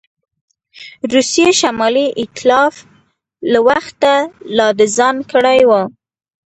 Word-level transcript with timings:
روسیې 1.13 1.47
شمالي 1.59 2.05
ایتلاف 2.21 2.75
له 3.51 3.59
وخته 3.67 4.13
لا 4.57 4.67
د 4.79 4.81
ځان 4.95 5.15
کړی 5.31 5.59
وو. 5.69 5.83